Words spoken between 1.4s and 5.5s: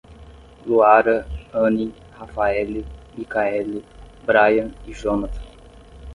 Anny, Rafaele, Mikaele, Braian e Jonatha